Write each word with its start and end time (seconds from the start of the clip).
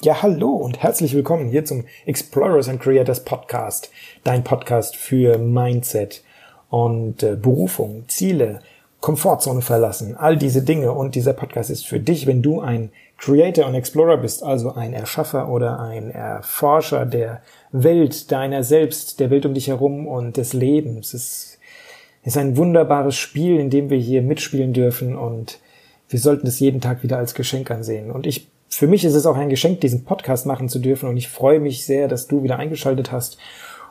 Ja, 0.00 0.22
hallo 0.22 0.50
und 0.50 0.80
herzlich 0.80 1.12
willkommen 1.12 1.48
hier 1.48 1.64
zum 1.64 1.84
Explorers 2.06 2.68
and 2.68 2.80
Creators 2.80 3.24
Podcast, 3.24 3.90
dein 4.22 4.44
Podcast 4.44 4.94
für 4.94 5.38
Mindset 5.38 6.22
und 6.70 7.24
äh, 7.24 7.34
Berufung, 7.34 8.04
Ziele, 8.06 8.60
Komfortzone 9.00 9.60
verlassen, 9.60 10.16
all 10.16 10.36
diese 10.36 10.62
Dinge. 10.62 10.92
Und 10.92 11.16
dieser 11.16 11.32
Podcast 11.32 11.68
ist 11.68 11.84
für 11.84 11.98
dich, 11.98 12.28
wenn 12.28 12.42
du 12.42 12.60
ein 12.60 12.92
Creator 13.16 13.66
und 13.66 13.74
Explorer 13.74 14.18
bist, 14.18 14.44
also 14.44 14.72
ein 14.72 14.92
Erschaffer 14.92 15.48
oder 15.48 15.80
ein 15.80 16.12
Erforscher 16.12 17.04
der 17.04 17.42
Welt, 17.72 18.30
deiner 18.30 18.62
selbst, 18.62 19.18
der 19.18 19.30
Welt 19.30 19.46
um 19.46 19.54
dich 19.54 19.66
herum 19.66 20.06
und 20.06 20.36
des 20.36 20.52
Lebens. 20.52 21.12
Es 21.12 21.58
ist 22.22 22.38
ein 22.38 22.56
wunderbares 22.56 23.16
Spiel, 23.16 23.58
in 23.58 23.68
dem 23.68 23.90
wir 23.90 23.98
hier 23.98 24.22
mitspielen 24.22 24.72
dürfen 24.72 25.16
und 25.16 25.58
wir 26.08 26.20
sollten 26.20 26.46
es 26.46 26.60
jeden 26.60 26.80
Tag 26.80 27.02
wieder 27.02 27.18
als 27.18 27.34
Geschenk 27.34 27.68
ansehen. 27.72 28.12
Und 28.12 28.28
ich 28.28 28.46
für 28.78 28.86
mich 28.86 29.04
ist 29.04 29.16
es 29.16 29.26
auch 29.26 29.36
ein 29.36 29.48
Geschenk, 29.48 29.80
diesen 29.80 30.04
Podcast 30.04 30.46
machen 30.46 30.68
zu 30.68 30.78
dürfen 30.78 31.08
und 31.08 31.16
ich 31.16 31.28
freue 31.28 31.58
mich 31.58 31.84
sehr, 31.84 32.06
dass 32.06 32.28
du 32.28 32.44
wieder 32.44 32.60
eingeschaltet 32.60 33.10
hast 33.10 33.36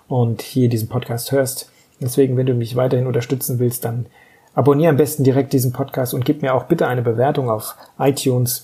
und 0.08 0.42
hier 0.42 0.70
diesen 0.70 0.88
Podcast 0.88 1.34
hörst. 1.34 1.70
Deswegen, 2.00 2.38
wenn 2.38 2.46
du 2.46 2.54
mich 2.54 2.78
weiterhin 2.78 3.06
unterstützen 3.06 3.60
willst, 3.60 3.84
dann 3.84 4.06
abonniere 4.54 4.92
am 4.92 4.96
besten 4.96 5.26
direkt 5.26 5.52
diesen 5.52 5.74
Podcast 5.74 6.14
und 6.14 6.24
gib 6.24 6.42
mir 6.42 6.54
auch 6.54 6.64
bitte 6.64 6.88
eine 6.88 7.02
Bewertung 7.02 7.50
auf 7.50 7.76
iTunes, 8.00 8.64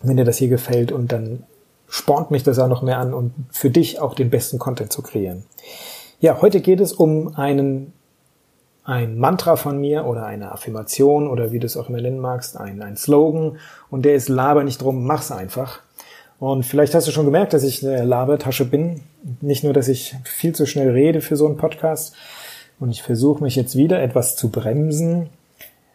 wenn 0.00 0.16
dir 0.16 0.24
das 0.24 0.38
hier 0.38 0.48
gefällt 0.48 0.92
und 0.92 1.12
dann 1.12 1.42
spornt 1.86 2.30
mich 2.30 2.42
das 2.42 2.58
auch 2.58 2.68
noch 2.68 2.80
mehr 2.80 2.96
an 2.96 3.12
und 3.12 3.34
für 3.50 3.68
dich 3.68 4.00
auch 4.00 4.14
den 4.14 4.30
besten 4.30 4.58
Content 4.58 4.90
zu 4.90 5.02
kreieren. 5.02 5.44
Ja, 6.20 6.40
heute 6.40 6.62
geht 6.62 6.80
es 6.80 6.94
um 6.94 7.36
einen 7.36 7.92
ein 8.84 9.18
Mantra 9.18 9.56
von 9.56 9.78
mir 9.78 10.06
oder 10.06 10.26
eine 10.26 10.52
Affirmation 10.52 11.28
oder 11.28 11.52
wie 11.52 11.58
du 11.58 11.66
es 11.66 11.76
auch 11.76 11.88
immer 11.88 12.00
nennen 12.00 12.18
magst, 12.18 12.58
ein, 12.58 12.82
ein 12.82 12.96
Slogan 12.96 13.58
und 13.90 14.04
der 14.04 14.14
ist 14.14 14.28
Laber 14.28 14.64
nicht 14.64 14.82
drum, 14.82 15.04
mach's 15.04 15.30
einfach. 15.30 15.80
Und 16.38 16.64
vielleicht 16.64 16.94
hast 16.94 17.06
du 17.06 17.12
schon 17.12 17.26
gemerkt, 17.26 17.52
dass 17.52 17.62
ich 17.62 17.86
eine 17.86 18.02
Labertasche 18.04 18.64
bin. 18.64 19.02
Nicht 19.42 19.62
nur, 19.62 19.74
dass 19.74 19.88
ich 19.88 20.16
viel 20.24 20.54
zu 20.54 20.66
schnell 20.66 20.90
rede 20.90 21.20
für 21.20 21.36
so 21.36 21.46
einen 21.46 21.58
Podcast 21.58 22.14
und 22.80 22.90
ich 22.90 23.02
versuche 23.02 23.42
mich 23.42 23.56
jetzt 23.56 23.76
wieder 23.76 24.02
etwas 24.02 24.36
zu 24.36 24.50
bremsen. 24.50 25.28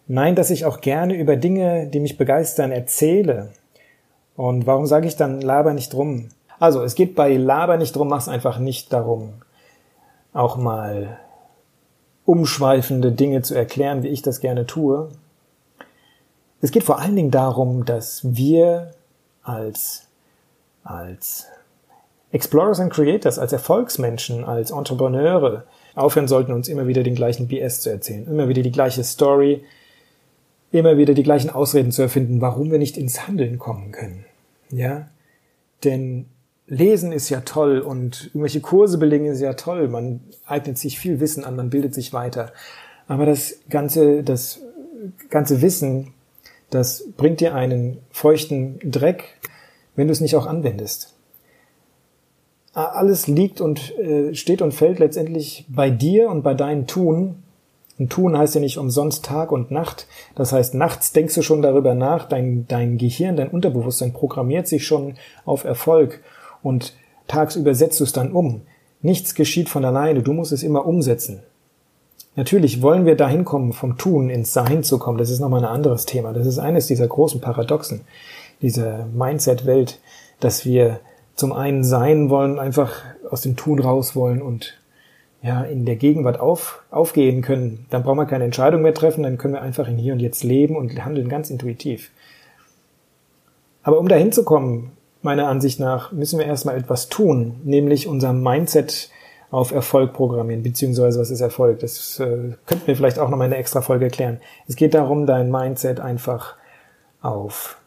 Nein, 0.07 0.35
dass 0.35 0.51
ich 0.51 0.65
auch 0.65 0.81
gerne 0.81 1.15
über 1.15 1.35
Dinge, 1.35 1.87
die 1.87 1.99
mich 1.99 2.17
begeistern, 2.17 2.71
erzähle. 2.71 3.49
Und 4.35 4.67
warum 4.67 4.85
sage 4.85 5.07
ich 5.07 5.15
dann 5.15 5.41
Laber 5.41 5.73
nicht 5.73 5.91
drum? 5.91 6.29
Also, 6.59 6.83
es 6.83 6.93
geht 6.93 7.15
bei 7.15 7.35
Laber 7.35 7.77
nicht 7.77 7.95
drum, 7.95 8.07
mach's 8.07 8.27
einfach 8.27 8.59
nicht 8.59 8.93
darum, 8.93 9.33
auch 10.31 10.57
mal 10.57 11.17
umschweifende 12.25 13.11
Dinge 13.11 13.41
zu 13.41 13.55
erklären, 13.55 14.03
wie 14.03 14.09
ich 14.09 14.21
das 14.21 14.39
gerne 14.39 14.65
tue. 14.65 15.09
Es 16.61 16.71
geht 16.71 16.83
vor 16.83 16.99
allen 16.99 17.15
Dingen 17.15 17.31
darum, 17.31 17.85
dass 17.85 18.21
wir 18.23 18.91
als, 19.43 20.07
als 20.83 21.47
Explorers 22.31 22.79
and 22.79 22.91
Creators, 22.91 23.37
als 23.37 23.53
Erfolgsmenschen, 23.53 24.43
als 24.43 24.71
Entrepreneure 24.71 25.65
aufhören 25.93 26.27
sollten, 26.27 26.51
uns 26.51 26.67
immer 26.67 26.87
wieder 26.87 27.03
den 27.03 27.15
gleichen 27.15 27.47
BS 27.47 27.81
zu 27.81 27.89
erzählen, 27.89 28.27
immer 28.27 28.49
wieder 28.49 28.63
die 28.63 28.71
gleiche 28.71 29.03
Story, 29.03 29.63
immer 30.71 30.97
wieder 30.97 31.13
die 31.13 31.23
gleichen 31.23 31.49
Ausreden 31.49 31.91
zu 31.91 32.01
erfinden, 32.01 32.41
warum 32.41 32.71
wir 32.71 32.79
nicht 32.79 32.97
ins 32.97 33.27
Handeln 33.27 33.59
kommen 33.59 33.91
können. 33.91 34.25
Ja? 34.69 35.07
Denn 35.83 36.25
Lesen 36.67 37.11
ist 37.11 37.29
ja 37.29 37.41
toll 37.41 37.79
und 37.79 38.27
irgendwelche 38.27 38.61
Kurse 38.61 38.97
belegen 38.97 39.25
ist 39.25 39.39
ja 39.39 39.53
toll. 39.53 39.87
Man 39.87 40.21
eignet 40.47 40.77
sich 40.77 40.97
viel 40.97 41.19
Wissen 41.19 41.43
an, 41.43 41.55
man 41.55 41.69
bildet 41.69 41.93
sich 41.93 42.11
weiter. 42.11 42.51
Aber 43.07 43.25
das 43.25 43.59
ganze, 43.69 44.23
das 44.23 44.61
ganze 45.29 45.61
Wissen, 45.61 46.13
das 46.71 47.07
bringt 47.17 47.39
dir 47.39 47.53
einen 47.53 47.99
feuchten 48.11 48.79
Dreck, 48.83 49.37
wenn 49.95 50.07
du 50.07 50.11
es 50.11 50.21
nicht 50.21 50.35
auch 50.35 50.47
anwendest. 50.47 51.13
Alles 52.73 53.27
liegt 53.27 53.61
und 53.61 53.97
äh, 53.97 54.33
steht 54.33 54.61
und 54.61 54.73
fällt 54.73 54.99
letztendlich 54.99 55.65
bei 55.69 55.89
dir 55.89 56.29
und 56.29 56.41
bei 56.41 56.53
deinem 56.53 56.87
Tun. 56.87 57.43
Und 57.97 58.11
Tun 58.11 58.37
heißt 58.37 58.55
ja 58.55 58.59
nicht 58.59 58.77
umsonst 58.77 59.23
Tag 59.23 59.53
und 59.53 59.71
Nacht. 59.71 60.07
Das 60.33 60.51
heißt, 60.51 60.73
nachts 60.73 61.13
denkst 61.13 61.35
du 61.35 61.41
schon 61.41 61.61
darüber 61.61 61.93
nach, 61.93 62.27
dein, 62.27 62.67
dein 62.67 62.97
Gehirn, 62.97 63.37
dein 63.37 63.49
Unterbewusstsein 63.49 64.11
programmiert 64.11 64.67
sich 64.67 64.85
schon 64.85 65.15
auf 65.45 65.63
Erfolg 65.63 66.21
und 66.65 66.93
tagsüber 67.27 67.75
setzt 67.75 67.99
du 67.99 68.03
es 68.03 68.11
dann 68.11 68.31
um. 68.31 68.61
Nichts 69.01 69.35
geschieht 69.35 69.69
von 69.69 69.85
alleine, 69.85 70.23
du 70.23 70.33
musst 70.33 70.51
es 70.51 70.63
immer 70.63 70.85
umsetzen. 70.85 71.43
Natürlich 72.35 72.81
wollen 72.81 73.05
wir 73.05 73.15
dahin 73.15 73.45
kommen, 73.45 73.71
vom 73.71 73.97
Tun 73.97 74.29
ins 74.29 74.51
Sein 74.51 74.83
zu 74.83 74.97
kommen. 74.99 75.17
Das 75.17 75.29
ist 75.29 75.39
nochmal 75.39 75.63
ein 75.63 75.71
anderes 75.71 76.05
Thema. 76.05 76.33
Das 76.33 76.45
ist 76.45 76.59
eines 76.59 76.87
dieser 76.87 77.07
großen 77.07 77.39
Paradoxen, 77.39 78.01
dieser 78.61 79.05
Mindset-Welt, 79.05 79.99
dass 80.39 80.65
wir 80.65 80.99
zum 81.35 81.53
einen 81.53 81.83
sein 81.83 82.29
wollen, 82.29 82.59
einfach 82.59 83.03
aus 83.29 83.41
dem 83.41 83.55
Tun 83.55 83.79
raus 83.79 84.15
wollen 84.15 84.41
und 84.41 84.73
ja, 85.41 85.63
in 85.63 85.85
der 85.85 85.95
Gegenwart 85.95 86.39
auf, 86.39 86.83
aufgehen 86.89 87.41
können. 87.41 87.85
Dann 87.89 88.03
brauchen 88.03 88.17
wir 88.17 88.25
keine 88.25 88.45
Entscheidung 88.45 88.81
mehr 88.81 88.93
treffen, 88.93 89.23
dann 89.23 89.37
können 89.37 89.53
wir 89.53 89.61
einfach 89.61 89.87
in 89.87 89.97
hier 89.97 90.13
und 90.13 90.19
jetzt 90.19 90.43
leben 90.43 90.75
und 90.75 91.05
handeln 91.05 91.29
ganz 91.29 91.49
intuitiv. 91.49 92.09
Aber 93.83 93.99
um 93.99 94.07
dahin 94.07 94.31
zu 94.31 94.43
kommen, 94.43 94.94
meiner 95.25 95.47
Ansicht 95.49 95.79
nach 95.81 96.13
müssen 96.13 96.39
wir 96.39 96.45
erstmal 96.45 96.77
etwas 96.77 97.09
tun, 97.09 97.59
nämlich 97.65 98.07
unser 98.07 98.31
Mindset 98.31 99.09
auf 99.51 99.71
Erfolg 99.71 100.13
programmieren, 100.13 100.63
beziehungsweise 100.63 101.19
was 101.19 101.31
ist 101.31 101.41
Erfolg? 101.41 101.79
Das 101.79 102.19
äh, 102.19 102.53
könnten 102.65 102.87
wir 102.87 102.95
vielleicht 102.95 103.19
auch 103.19 103.29
noch 103.29 103.37
mal 103.37 103.45
in 103.45 103.51
einer 103.51 103.59
extra 103.59 103.81
Folge 103.81 104.05
erklären. 104.05 104.39
Es 104.67 104.75
geht 104.75 104.93
darum, 104.93 105.25
dein 105.25 105.51
Mindset 105.51 105.99
einfach 105.99 106.55
auf 107.21 107.77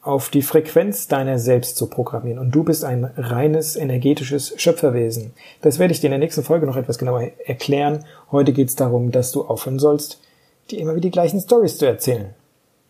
auf 0.00 0.30
die 0.30 0.42
Frequenz 0.42 1.06
deiner 1.08 1.38
selbst 1.38 1.76
zu 1.76 1.88
programmieren. 1.88 2.38
Und 2.38 2.52
du 2.52 2.64
bist 2.64 2.82
ein 2.82 3.04
reines 3.16 3.76
energetisches 3.76 4.54
Schöpferwesen. 4.56 5.34
Das 5.60 5.78
werde 5.78 5.92
ich 5.92 6.00
dir 6.00 6.06
in 6.06 6.12
der 6.12 6.20
nächsten 6.20 6.44
Folge 6.44 6.64
noch 6.64 6.76
etwas 6.76 6.96
genauer 6.96 7.30
erklären. 7.44 8.06
Heute 8.32 8.54
geht 8.54 8.68
es 8.68 8.76
darum, 8.76 9.10
dass 9.10 9.32
du 9.32 9.42
aufhören 9.42 9.78
sollst, 9.78 10.22
dir 10.70 10.78
immer 10.78 10.92
wieder 10.92 11.02
die 11.02 11.10
gleichen 11.10 11.40
Stories 11.40 11.76
zu 11.76 11.84
erzählen. 11.84 12.30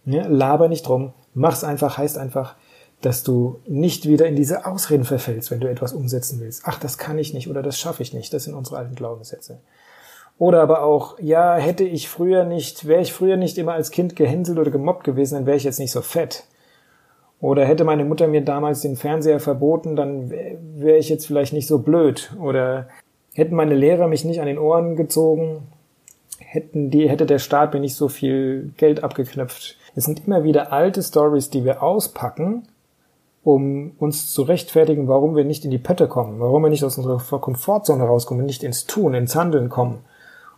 Ja, 0.04 0.28
laber 0.28 0.68
nicht 0.68 0.86
drum, 0.86 1.12
mach's 1.34 1.64
einfach, 1.64 1.98
heißt 1.98 2.18
einfach, 2.18 2.54
dass 3.00 3.22
du 3.22 3.60
nicht 3.66 4.06
wieder 4.06 4.26
in 4.26 4.36
diese 4.36 4.66
Ausreden 4.66 5.04
verfällst, 5.04 5.50
wenn 5.50 5.60
du 5.60 5.68
etwas 5.68 5.92
umsetzen 5.92 6.40
willst. 6.40 6.62
Ach, 6.64 6.78
das 6.80 6.98
kann 6.98 7.18
ich 7.18 7.32
nicht 7.32 7.48
oder 7.48 7.62
das 7.62 7.78
schaffe 7.78 8.02
ich 8.02 8.12
nicht. 8.12 8.32
Das 8.32 8.44
sind 8.44 8.54
unsere 8.54 8.78
alten 8.78 8.96
Glaubenssätze. 8.96 9.60
Oder 10.38 10.62
aber 10.62 10.82
auch, 10.82 11.18
ja, 11.20 11.56
hätte 11.56 11.84
ich 11.84 12.08
früher 12.08 12.44
nicht, 12.44 12.86
wäre 12.86 13.00
ich 13.00 13.12
früher 13.12 13.36
nicht 13.36 13.58
immer 13.58 13.72
als 13.72 13.90
Kind 13.90 14.14
gehänselt 14.14 14.58
oder 14.58 14.70
gemobbt 14.70 15.04
gewesen, 15.04 15.34
dann 15.34 15.46
wäre 15.46 15.56
ich 15.56 15.64
jetzt 15.64 15.80
nicht 15.80 15.90
so 15.90 16.00
fett. 16.00 16.44
Oder 17.40 17.64
hätte 17.64 17.84
meine 17.84 18.04
Mutter 18.04 18.26
mir 18.26 18.42
damals 18.42 18.80
den 18.80 18.96
Fernseher 18.96 19.40
verboten, 19.40 19.94
dann 19.94 20.30
wäre 20.30 20.98
ich 20.98 21.08
jetzt 21.08 21.26
vielleicht 21.26 21.52
nicht 21.52 21.66
so 21.68 21.78
blöd. 21.78 22.32
Oder 22.40 22.88
hätten 23.34 23.54
meine 23.54 23.74
Lehrer 23.74 24.08
mich 24.08 24.24
nicht 24.24 24.40
an 24.40 24.46
den 24.46 24.58
Ohren 24.58 24.96
gezogen, 24.96 25.68
hätten 26.38 26.90
die, 26.90 27.08
hätte 27.08 27.26
der 27.26 27.38
Staat 27.38 27.74
mir 27.74 27.80
nicht 27.80 27.94
so 27.94 28.08
viel 28.08 28.72
Geld 28.76 29.04
abgeknöpft. 29.04 29.76
Es 29.94 30.04
sind 30.04 30.26
immer 30.26 30.44
wieder 30.44 30.72
alte 30.72 31.02
Stories, 31.02 31.50
die 31.50 31.64
wir 31.64 31.82
auspacken 31.82 32.66
um 33.44 33.92
uns 33.98 34.32
zu 34.32 34.42
rechtfertigen, 34.42 35.08
warum 35.08 35.36
wir 35.36 35.44
nicht 35.44 35.64
in 35.64 35.70
die 35.70 35.78
Pötte 35.78 36.08
kommen, 36.08 36.40
warum 36.40 36.62
wir 36.62 36.70
nicht 36.70 36.84
aus 36.84 36.98
unserer 36.98 37.38
Komfortzone 37.38 38.04
rauskommen, 38.04 38.44
nicht 38.44 38.62
ins 38.62 38.86
Tun, 38.86 39.14
ins 39.14 39.36
Handeln 39.36 39.68
kommen, 39.68 40.00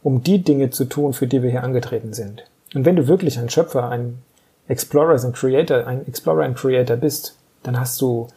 um 0.03 0.23
die 0.23 0.43
Dinge 0.43 0.71
zu 0.71 0.87
tun, 0.87 1.13
für 1.13 1.27
die 1.27 1.43
wir 1.43 1.51
hier 1.51 1.63
angetreten 1.63 2.13
sind. 2.13 2.45
Und 2.75 2.85
wenn 2.85 2.97
du 2.97 3.07
wirklich 3.07 3.39
ein 3.39 3.51
Schöpfer, 3.51 3.89
ein 3.89 4.23
Explorer, 4.69 5.23
ein 5.23 5.33
Creator, 5.33 5.87
ein 5.87 6.07
Explorer 6.07 6.47
und 6.47 6.57
Creator 6.57 6.97
bist, 6.97 7.37
dann 7.63 7.79
hast 7.79 8.01
du, 8.01 8.29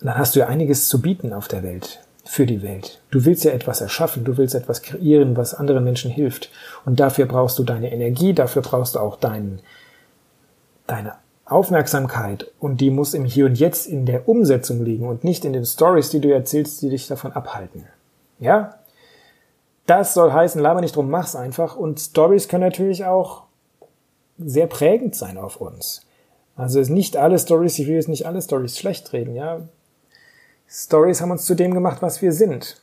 dann 0.00 0.18
hast 0.18 0.34
du 0.34 0.40
ja 0.40 0.46
einiges 0.46 0.88
zu 0.88 1.00
bieten 1.00 1.32
auf 1.32 1.48
der 1.48 1.62
Welt, 1.62 2.00
für 2.24 2.46
die 2.46 2.62
Welt. 2.62 3.00
Du 3.10 3.24
willst 3.24 3.44
ja 3.44 3.52
etwas 3.52 3.80
erschaffen, 3.80 4.24
du 4.24 4.36
willst 4.36 4.54
etwas 4.54 4.82
kreieren, 4.82 5.36
was 5.36 5.54
anderen 5.54 5.84
Menschen 5.84 6.10
hilft. 6.10 6.50
Und 6.84 7.00
dafür 7.00 7.26
brauchst 7.26 7.58
du 7.58 7.64
deine 7.64 7.92
Energie, 7.92 8.32
dafür 8.32 8.62
brauchst 8.62 8.96
du 8.96 8.98
auch 8.98 9.16
deinen, 9.16 9.60
deine 10.86 11.14
Aufmerksamkeit 11.52 12.50
und 12.58 12.80
die 12.80 12.90
muss 12.90 13.14
im 13.14 13.24
Hier 13.24 13.46
und 13.46 13.58
Jetzt 13.58 13.86
in 13.86 14.06
der 14.06 14.28
Umsetzung 14.28 14.82
liegen 14.82 15.06
und 15.06 15.24
nicht 15.24 15.44
in 15.44 15.52
den 15.52 15.64
Stories, 15.64 16.10
die 16.10 16.20
du 16.20 16.32
erzählst, 16.32 16.82
die 16.82 16.90
dich 16.90 17.08
davon 17.08 17.32
abhalten. 17.32 17.86
Ja? 18.38 18.76
Das 19.86 20.14
soll 20.14 20.32
heißen, 20.32 20.60
laber 20.60 20.80
nicht 20.80 20.96
drum, 20.96 21.10
mach's 21.10 21.36
einfach. 21.36 21.76
Und 21.76 22.00
Stories 22.00 22.48
können 22.48 22.64
natürlich 22.64 23.04
auch 23.04 23.44
sehr 24.38 24.66
prägend 24.66 25.14
sein 25.14 25.38
auf 25.38 25.56
uns. 25.56 26.02
Also 26.56 26.80
es 26.80 26.88
nicht 26.88 27.16
alle 27.16 27.38
Stories, 27.38 27.78
ich 27.78 27.86
will 27.86 27.94
jetzt 27.94 28.08
nicht 28.08 28.26
alle 28.26 28.42
Stories 28.42 28.78
schlecht 28.78 29.12
reden, 29.12 29.34
ja. 29.34 29.60
Stories 30.68 31.20
haben 31.20 31.30
uns 31.30 31.44
zu 31.44 31.54
dem 31.54 31.74
gemacht, 31.74 32.02
was 32.02 32.22
wir 32.22 32.32
sind. 32.32 32.80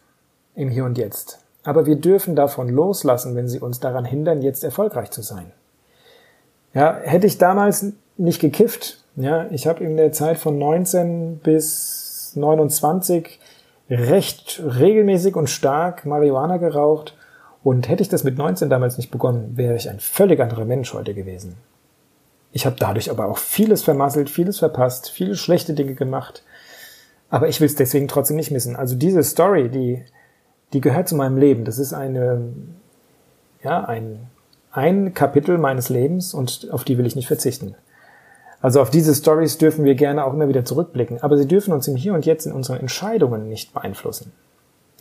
Im 0.55 0.69
Hier 0.69 0.85
und 0.85 0.97
Jetzt. 0.97 1.39
Aber 1.63 1.85
wir 1.85 1.95
dürfen 1.95 2.35
davon 2.35 2.69
loslassen, 2.69 3.35
wenn 3.35 3.47
sie 3.47 3.59
uns 3.59 3.79
daran 3.79 4.05
hindern, 4.05 4.41
jetzt 4.41 4.63
erfolgreich 4.63 5.11
zu 5.11 5.21
sein. 5.21 5.51
Ja, 6.73 6.97
hätte 6.97 7.27
ich 7.27 7.37
damals 7.37 7.93
nicht 8.19 8.39
gekifft, 8.39 8.99
ja, 9.15 9.47
ich 9.51 9.67
habe 9.67 9.83
in 9.83 9.97
der 9.97 10.11
Zeit 10.11 10.37
von 10.37 10.57
19 10.57 11.39
bis 11.39 12.33
29 12.35 13.39
recht 13.89 14.61
regelmäßig 14.63 15.35
und 15.35 15.49
stark 15.49 16.05
Marihuana 16.05 16.57
geraucht 16.57 17.17
und 17.63 17.89
hätte 17.89 18.03
ich 18.03 18.09
das 18.09 18.23
mit 18.23 18.37
19 18.37 18.69
damals 18.69 18.97
nicht 18.97 19.11
begonnen, 19.11 19.57
wäre 19.57 19.75
ich 19.75 19.89
ein 19.89 19.99
völlig 19.99 20.39
anderer 20.39 20.65
Mensch 20.65 20.93
heute 20.93 21.13
gewesen. 21.13 21.57
Ich 22.51 22.65
habe 22.65 22.75
dadurch 22.79 23.11
aber 23.11 23.27
auch 23.27 23.37
vieles 23.37 23.83
vermasselt, 23.83 24.29
vieles 24.29 24.59
verpasst, 24.59 25.09
viele 25.09 25.35
schlechte 25.35 25.73
Dinge 25.73 25.95
gemacht. 25.95 26.43
Aber 27.29 27.47
ich 27.47 27.59
will 27.59 27.67
es 27.67 27.75
deswegen 27.75 28.07
trotzdem 28.07 28.37
nicht 28.37 28.51
missen. 28.51 28.75
Also 28.75 28.95
diese 28.95 29.23
Story, 29.23 29.69
die, 29.69 30.03
die 30.73 30.81
gehört 30.81 31.07
zu 31.07 31.15
meinem 31.15 31.37
Leben. 31.37 31.63
Das 31.63 31.77
ist 31.77 31.93
eine, 31.93 32.53
ja, 33.63 33.83
ein, 33.83 34.27
ein 34.71 35.13
Kapitel 35.13 35.57
meines 35.59 35.89
Lebens 35.89 36.33
und 36.33 36.69
auf 36.71 36.83
die 36.83 36.97
will 36.97 37.05
ich 37.05 37.15
nicht 37.15 37.27
verzichten. 37.27 37.75
Also 38.61 38.81
auf 38.81 38.89
diese 38.89 39.15
Stories 39.15 39.57
dürfen 39.57 39.85
wir 39.85 39.95
gerne 39.95 40.25
auch 40.25 40.33
immer 40.33 40.49
wieder 40.49 40.65
zurückblicken, 40.65 41.21
aber 41.23 41.37
sie 41.37 41.47
dürfen 41.47 41.73
uns 41.73 41.87
im 41.87 41.95
Hier 41.95 42.13
und 42.13 42.25
Jetzt 42.25 42.45
in 42.45 42.51
unseren 42.51 42.79
Entscheidungen 42.79 43.47
nicht 43.47 43.73
beeinflussen. 43.73 44.33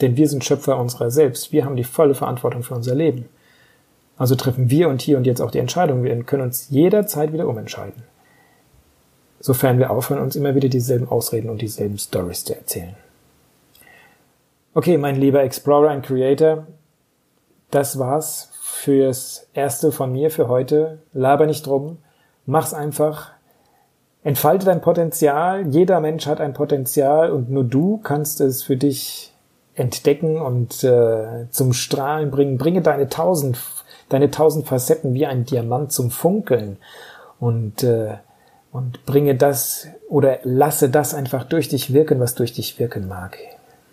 Denn 0.01 0.17
wir 0.17 0.29
sind 0.29 0.45
Schöpfer 0.45 0.79
unserer 0.79 1.11
selbst. 1.11 1.53
Wir 1.53 1.65
haben 1.65 1.75
die 1.75 1.85
volle 1.85 2.15
Verantwortung 2.15 2.63
für 2.63 2.75
unser 2.75 2.95
Leben. 2.95 3.29
Also 4.17 4.37
treffen 4.37 4.71
wir 4.71 4.89
und 4.89 5.03
hier 5.03 5.17
und 5.17 5.27
jetzt 5.27 5.41
auch 5.41 5.51
die 5.51 5.59
Entscheidung. 5.59 6.05
Wir 6.05 6.23
können 6.23 6.43
uns 6.43 6.69
jederzeit 6.71 7.33
wieder 7.33 7.49
umentscheiden. 7.49 8.03
Sofern 9.41 9.79
wir 9.79 9.91
aufhören, 9.91 10.23
uns 10.23 10.37
immer 10.37 10.55
wieder 10.55 10.69
dieselben 10.69 11.09
Ausreden 11.09 11.51
und 11.51 11.63
dieselben 11.63 11.99
Stories 11.99 12.45
zu 12.45 12.55
erzählen. 12.55 12.97
Okay, 14.75 14.99
mein 14.99 15.17
lieber 15.17 15.43
Explorer 15.43 15.93
und 15.93 16.05
Creator, 16.05 16.67
das 17.71 17.99
war's 17.99 18.51
fürs 18.61 19.49
erste 19.53 19.93
von 19.93 20.13
mir 20.13 20.31
für 20.31 20.49
heute. 20.49 20.99
Laber 21.13 21.47
nicht 21.47 21.67
drum. 21.67 21.99
Mach's 22.47 22.75
einfach. 22.75 23.33
Entfalte 24.25 24.67
dein 24.67 24.81
Potenzial. 24.81 25.67
Jeder 25.69 26.01
Mensch 26.01 26.27
hat 26.27 26.41
ein 26.41 26.53
Potenzial 26.53 27.31
und 27.31 27.51
nur 27.51 27.65
du 27.65 27.99
kannst 27.99 28.41
es 28.41 28.63
für 28.63 28.77
dich 28.77 29.33
entdecken 29.75 30.41
und 30.41 30.83
äh, 30.83 31.49
zum 31.51 31.73
Strahlen 31.73 32.31
bringen. 32.31 32.59
Bringe 32.59 32.83
deine 32.83 33.09
tausend, 33.09 33.59
deine 34.09 34.31
tausend 34.31 34.67
Facetten 34.67 35.15
wie 35.15 35.27
ein 35.27 35.45
Diamant 35.45 35.93
zum 35.93 36.11
Funkeln 36.11 36.79
und 37.39 37.83
äh, 37.85 38.15
und 38.71 39.07
bringe 39.07 39.35
das 39.35 39.89
oder 40.09 40.39
lasse 40.43 40.91
das 40.91 41.15
einfach 41.15 41.45
durch 41.45 41.69
dich 41.69 41.93
wirken, 41.93 42.21
was 42.21 42.35
durch 42.35 42.53
dich 42.53 42.79
wirken 42.79 43.09
mag. 43.09 43.39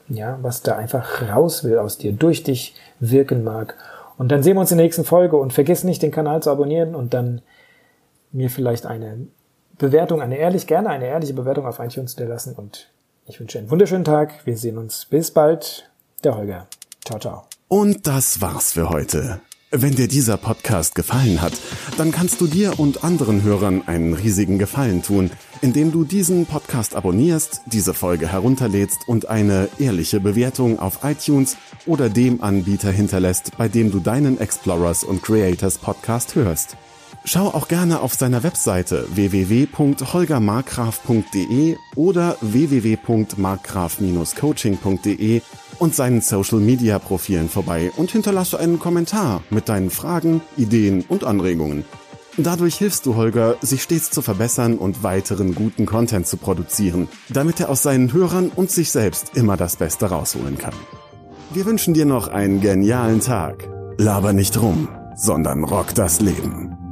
Ja, 0.07 0.37
was 0.41 0.61
da 0.61 0.75
einfach 0.75 1.23
raus 1.33 1.63
will 1.63 1.79
aus 1.79 1.97
dir, 1.97 2.11
durch 2.11 2.43
dich 2.43 2.75
wirken 2.99 3.43
mag. 3.43 3.75
Und 4.17 4.31
dann 4.31 4.43
sehen 4.43 4.55
wir 4.55 4.61
uns 4.61 4.71
in 4.71 4.77
der 4.77 4.85
nächsten 4.85 5.03
Folge 5.03 5.37
und 5.37 5.53
vergiss 5.53 5.83
nicht, 5.83 6.03
den 6.03 6.11
Kanal 6.11 6.43
zu 6.43 6.51
abonnieren 6.51 6.93
und 6.93 7.13
dann 7.13 7.41
mir 8.31 8.49
vielleicht 8.49 8.85
eine 8.85 9.27
Bewertung, 9.77 10.21
eine 10.21 10.37
ehrlich, 10.37 10.67
gerne 10.67 10.89
eine 10.89 11.07
ehrliche 11.07 11.33
Bewertung 11.33 11.65
auf 11.65 11.79
iTunes 11.79 12.15
zu 12.15 12.23
lassen 12.25 12.53
und 12.55 12.89
ich 13.27 13.39
wünsche 13.39 13.57
einen 13.57 13.71
wunderschönen 13.71 14.05
Tag. 14.05 14.45
Wir 14.45 14.57
sehen 14.57 14.77
uns. 14.77 15.05
Bis 15.05 15.31
bald. 15.31 15.89
Der 16.23 16.37
Holger. 16.37 16.67
Ciao, 17.03 17.19
ciao. 17.19 17.43
Und 17.67 18.07
das 18.07 18.39
war's 18.39 18.73
für 18.73 18.89
heute. 18.89 19.41
Wenn 19.71 19.95
dir 19.95 20.07
dieser 20.07 20.37
Podcast 20.37 20.95
gefallen 20.95 21.41
hat, 21.41 21.53
dann 21.97 22.11
kannst 22.11 22.39
du 22.39 22.47
dir 22.47 22.79
und 22.79 23.03
anderen 23.03 23.43
Hörern 23.43 23.81
einen 23.87 24.13
riesigen 24.13 24.59
Gefallen 24.59 25.01
tun, 25.01 25.31
indem 25.61 25.91
du 25.91 26.05
diesen 26.05 26.45
Podcast 26.45 26.95
abonnierst, 26.95 27.61
diese 27.65 27.93
Folge 27.93 28.27
herunterlädst 28.27 28.99
und 29.07 29.27
eine 29.27 29.67
ehrliche 29.79 30.19
Bewertung 30.19 30.79
auf 30.79 30.99
iTunes 31.03 31.57
oder 31.87 32.09
dem 32.09 32.41
Anbieter 32.41 32.91
hinterlässt, 32.91 33.57
bei 33.57 33.67
dem 33.67 33.91
du 33.91 33.99
deinen 33.99 34.39
Explorers 34.39 35.03
und 35.03 35.23
Creators 35.23 35.79
Podcast 35.79 36.35
hörst. 36.35 36.77
Schau 37.27 37.47
auch 37.47 37.67
gerne 37.67 38.01
auf 38.01 38.13
seiner 38.13 38.43
Webseite 38.43 39.07
www.holgermarkgraf.de 39.09 41.75
oder 41.95 42.37
www.markgraf-coaching.de 42.41 45.41
und 45.79 45.95
seinen 45.95 46.21
Social 46.21 46.59
Media 46.59 46.99
Profilen 46.99 47.49
vorbei 47.49 47.91
und 47.97 48.11
hinterlasse 48.11 48.59
einen 48.59 48.77
Kommentar 48.77 49.41
mit 49.49 49.69
deinen 49.69 49.89
Fragen, 49.89 50.41
Ideen 50.55 51.03
und 51.09 51.23
Anregungen. 51.23 51.83
Dadurch 52.37 52.75
hilfst 52.75 53.07
du 53.07 53.15
Holger, 53.15 53.55
sich 53.61 53.81
stets 53.81 54.11
zu 54.11 54.21
verbessern 54.21 54.77
und 54.77 55.01
weiteren 55.01 55.55
guten 55.55 55.87
Content 55.87 56.27
zu 56.27 56.37
produzieren, 56.37 57.07
damit 57.29 57.59
er 57.59 57.69
aus 57.69 57.81
seinen 57.81 58.13
Hörern 58.13 58.51
und 58.55 58.69
sich 58.69 58.91
selbst 58.91 59.35
immer 59.35 59.57
das 59.57 59.77
Beste 59.77 60.05
rausholen 60.05 60.59
kann. 60.59 60.75
Wir 61.51 61.65
wünschen 61.65 61.95
dir 61.95 62.05
noch 62.05 62.27
einen 62.27 62.61
genialen 62.61 63.19
Tag. 63.19 63.67
Laber 63.97 64.31
nicht 64.33 64.61
rum, 64.61 64.89
sondern 65.15 65.63
rock 65.63 65.95
das 65.95 66.21
Leben. 66.21 66.84